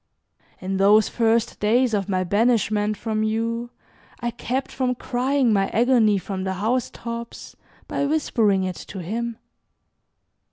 [0.59, 3.69] In those first days of my banishment from you
[4.19, 7.55] I kept from crying my agony from the housetops
[7.87, 9.37] by whispering it to him.